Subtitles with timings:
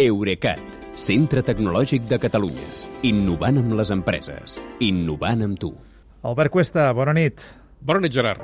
[0.00, 0.60] Eurecat,
[0.96, 2.62] centre tecnològic de Catalunya.
[3.04, 4.54] Innovant amb les empreses.
[4.80, 5.68] Innovant amb tu.
[6.24, 7.44] Albert Cuesta, bona nit.
[7.84, 8.40] Bona nit, Gerard.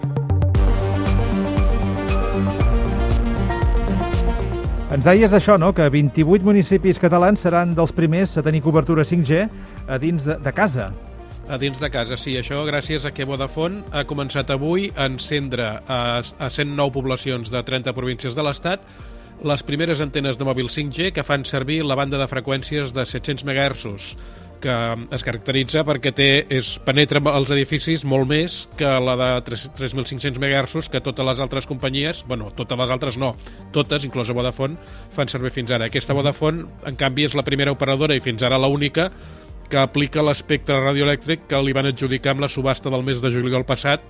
[4.93, 9.49] Ens deies això, no?, que 28 municipis catalans seran dels primers a tenir cobertura 5G
[9.89, 10.93] a dins de, de casa.
[11.49, 12.37] A dins de casa, sí.
[12.37, 17.65] Això gràcies a que Vodafone ha començat avui a encendre a, a 109 poblacions de
[17.65, 18.85] 30 províncies de l'Estat
[19.45, 23.47] les primeres antenes de mòbil 5G que fan servir la banda de freqüències de 700
[23.47, 24.17] MHz
[24.59, 24.75] que
[25.15, 30.91] es caracteritza perquè té, és, penetra els edificis molt més que la de 3.500 MHz
[30.91, 33.35] que totes les altres companyies, bueno, totes les altres no,
[33.73, 34.79] totes, inclosa Vodafone,
[35.15, 35.87] fan servir fins ara.
[35.87, 39.13] Aquesta Vodafone, en canvi, és la primera operadora i fins ara la única
[39.69, 43.67] que aplica l'espectre radioelèctric que li van adjudicar amb la subhasta del mes de juliol
[43.69, 44.03] passat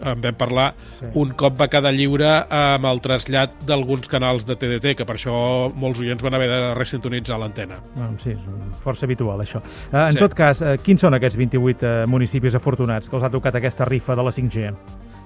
[0.00, 0.68] en vam parlar,
[0.98, 1.10] sí.
[1.20, 5.34] un cop va quedar lliure amb el trasllat d'alguns canals de TDT, que per això
[5.74, 7.80] molts oients van haver de resintonitzar l'antena.
[7.94, 9.62] Bueno, sí, és força habitual, això.
[9.90, 10.22] Eh, en sí.
[10.22, 13.88] tot cas, eh, quins són aquests 28 eh, municipis afortunats que els ha tocat aquesta
[13.88, 14.74] rifa de la 5G?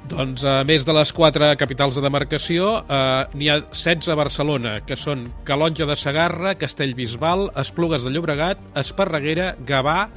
[0.05, 4.75] Doncs a més de les quatre capitals de demarcació, eh, n'hi ha 16 a Barcelona,
[4.85, 10.11] que són Calonja de Sagarra, Castellbisbal, Esplugues de Llobregat, Esparreguera, Gavà,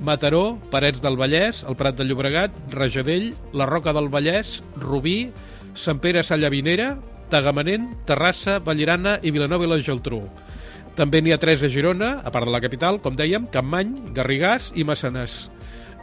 [0.00, 5.30] Mataró, Parets del Vallès, el Prat de Llobregat, Rajadell, la Roca del Vallès, Rubí,
[5.74, 6.96] Sant Pere Sallavinera,
[7.30, 10.22] Tagamanent, Terrassa, Vallirana i Vilanova i la Geltrú.
[10.98, 14.72] També n'hi ha tres a Girona, a part de la capital, com dèiem, Campmany, Garrigàs
[14.74, 15.44] i Massaners.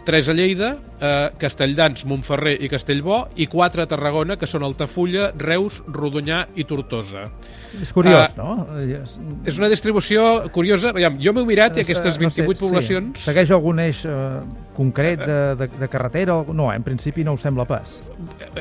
[0.06, 5.32] 3 a Lleida, eh, Castelldans, Montferrer i Castellbó, i 4 a Tarragona, que són Altafulla,
[5.36, 7.26] Reus, Rodonyà i Tortosa.
[7.82, 8.52] És curiós, uh, no?
[9.46, 10.94] És una distribució curiosa.
[10.94, 13.18] Aviam, jo m'he mirat i aquestes 28 no sé, poblacions...
[13.20, 13.26] Sí.
[13.32, 14.16] Segueix algun eix eh,
[14.78, 16.38] concret de, de, de carretera?
[16.56, 17.98] No, en principi no ho sembla pas.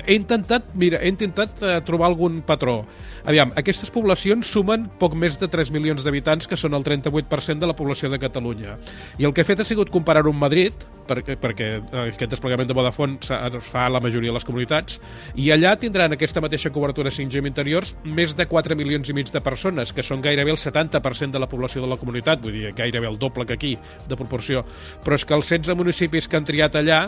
[0.03, 2.81] He intentat, mira, he intentat uh, trobar algun patró.
[3.25, 7.71] Aviam, aquestes poblacions sumen poc més de 3 milions d'habitants, que són el 38% de
[7.71, 8.79] la població de Catalunya.
[9.21, 10.75] I el que he fet ha sigut comparar-ho amb Madrid,
[11.09, 11.69] perquè perquè
[12.05, 15.01] aquest desplegament de Vodafone es fa a la majoria de les comunitats,
[15.41, 19.33] i allà tindran aquesta mateixa cobertura 5G en interiors més de 4 milions i mig
[19.33, 22.75] de persones, que són gairebé el 70% de la població de la comunitat, vull dir,
[22.77, 23.75] gairebé el doble que aquí,
[24.09, 24.65] de proporció.
[25.05, 27.07] Però és que els 16 municipis que han triat allà,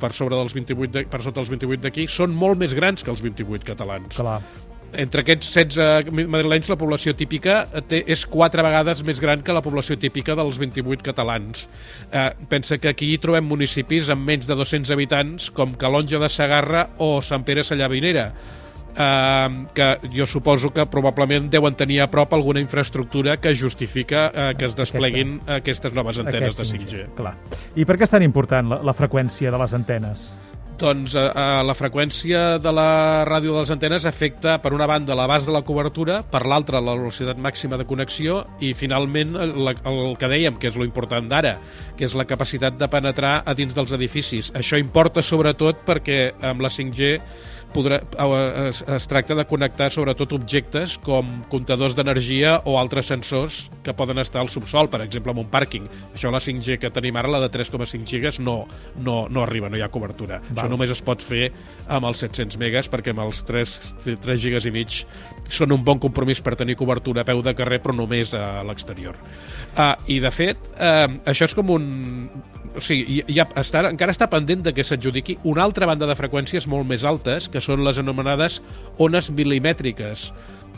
[0.00, 3.12] per sobre dels 28 de, per sota dels 28 d'aquí, són molt més grans que
[3.12, 4.18] els 28 catalans.
[4.18, 4.40] Clar
[4.98, 9.62] entre aquests 16 madrilenys la població típica té, és quatre vegades més gran que la
[9.64, 11.68] població típica dels 28 catalans.
[12.10, 16.88] Eh, pensa que aquí trobem municipis amb menys de 200 habitants com Calonja de Sagarra
[16.98, 18.32] o Sant Pere Sallavinera,
[18.96, 24.54] eh, que jo suposo que probablement deuen tenir a prop alguna infraestructura que justifica eh,
[24.58, 27.04] que es despleguin Aquesta, aquestes noves antenes de 5G.
[27.18, 27.36] Clar.
[27.76, 30.32] I per què és tan important la, la freqüència de les antenes?
[30.80, 35.16] Doncs eh, eh, la freqüència de la ràdio de les antenes afecta, per una banda,
[35.18, 40.16] l'abast de la cobertura, per l'altra, la velocitat màxima de connexió i, finalment, el, el
[40.18, 41.56] que dèiem, que és lo important d'ara,
[41.98, 44.52] que és la capacitat de penetrar a dins dels edificis.
[44.58, 47.18] Això importa sobretot perquè amb la 5G
[47.72, 48.00] podrà,
[48.68, 54.20] es, es tracta de connectar sobretot objectes com comptadors d'energia o altres sensors que poden
[54.22, 55.88] estar al subsol, per exemple, en un pàrquing.
[56.12, 58.62] Això la 5G que tenim ara, la de 3,5 gigas, no,
[59.00, 60.40] no, no arriba, no hi ha cobertura.
[60.50, 60.61] Val.
[60.62, 61.48] Això només es pot fer
[61.90, 63.74] amb els 700 megas, perquè amb els 3,
[64.06, 65.02] 3 gigas i mig
[65.50, 69.18] són un bon compromís per tenir cobertura a peu de carrer, però només a l'exterior.
[69.74, 71.86] Ah, I, de fet, eh, això és com un
[72.72, 76.64] o sigui, ja està, encara està pendent de que s'adjudiqui una altra banda de freqüències
[76.70, 78.62] molt més altes, que són les anomenades
[78.96, 80.30] ones milimètriques,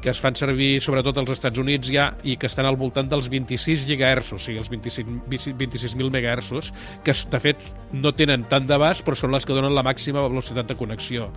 [0.04, 3.30] que es fan servir sobretot als Estats Units ja i que estan al voltant dels
[3.32, 6.68] 26 GHz, o sigui, els 26.000 26 MHz,
[7.06, 7.64] que de fet
[7.96, 11.30] no tenen tant d'abast, però són les que donen la màxima velocitat de connexió.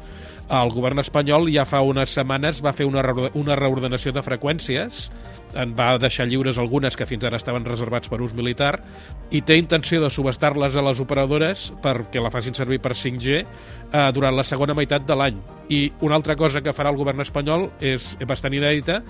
[0.52, 3.06] El govern espanyol ja fa unes setmanes va fer una,
[3.40, 5.08] una reordenació de freqüències,
[5.56, 8.74] en va deixar lliures algunes que fins ara estaven reservats per ús militar
[9.32, 13.46] i té intenció de subestar-les a les operadores perquè la facin servir per 5G eh,
[14.14, 15.40] durant la segona meitat de l'any.
[15.70, 19.02] I una altra cosa que farà el govern espanyol és bastant inèdita,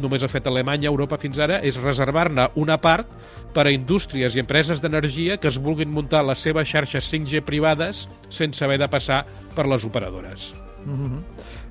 [0.00, 3.08] només ha fet Alemanya, Europa fins ara, és reservar-ne una part
[3.52, 8.06] per a indústries i empreses d'energia que es vulguin muntar les seves xarxes 5G privades
[8.30, 9.24] sense haver de passar
[9.56, 10.52] per les operadores.
[10.86, 11.20] Mm -hmm.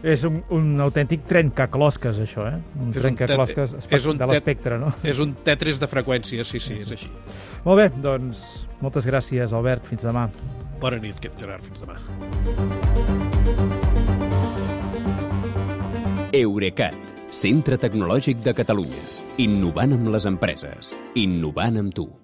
[0.01, 2.57] És un, un autèntic trencaclosques, això, eh?
[2.81, 4.89] Un trencaclosques és un de l'espectre, no?
[5.05, 7.11] És un tetris de freqüències, sí, sí, és així.
[7.65, 9.85] Molt bé, doncs moltes gràcies, Albert.
[9.91, 10.25] Fins demà.
[10.81, 11.61] Bona nit, Gerard.
[11.67, 11.99] Fins demà.
[16.33, 16.97] Eurecat,
[17.29, 19.05] centre tecnològic de Catalunya.
[19.43, 20.95] Innovant amb les empreses.
[21.19, 22.11] Innovant amb tu.